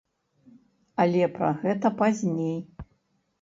Але 1.03 1.27
пра 1.35 1.51
гэта 1.61 1.87
пазней. 2.01 2.57